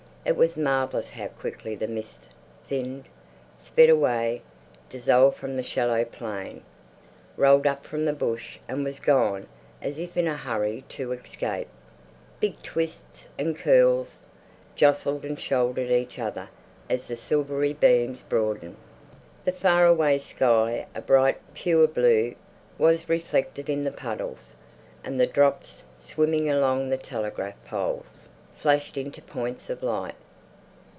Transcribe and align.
It 0.23 0.37
was 0.37 0.55
marvellous 0.55 1.09
how 1.09 1.29
quickly 1.29 1.73
the 1.73 1.87
mist 1.87 2.25
thinned, 2.67 3.05
sped 3.55 3.89
away, 3.89 4.43
dissolved 4.87 5.35
from 5.37 5.55
the 5.57 5.63
shallow 5.63 6.05
plain, 6.05 6.61
rolled 7.35 7.65
up 7.65 7.83
from 7.83 8.05
the 8.05 8.13
bush 8.13 8.59
and 8.67 8.85
was 8.85 8.99
gone 8.99 9.47
as 9.81 9.97
if 9.97 10.15
in 10.15 10.27
a 10.27 10.37
hurry 10.37 10.83
to 10.89 11.11
escape; 11.11 11.69
big 12.39 12.61
twists 12.61 13.29
and 13.39 13.57
curls 13.57 14.25
jostled 14.75 15.25
and 15.25 15.39
shouldered 15.39 15.89
each 15.89 16.19
other 16.19 16.49
as 16.87 17.07
the 17.07 17.17
silvery 17.17 17.73
beams 17.73 18.21
broadened. 18.21 18.77
The 19.43 19.51
far 19.51 19.87
away 19.87 20.19
sky—a 20.19 21.01
bright, 21.01 21.39
pure 21.55 21.87
blue—was 21.87 23.09
reflected 23.09 23.71
in 23.71 23.83
the 23.85 23.91
puddles, 23.91 24.53
and 25.03 25.19
the 25.19 25.25
drops, 25.27 25.81
swimming 25.99 26.47
along 26.47 26.89
the 26.89 26.97
telegraph 26.97 27.55
poles, 27.65 28.27
flashed 28.55 28.95
into 28.95 29.19
points 29.23 29.71
of 29.71 29.81
light. 29.81 30.13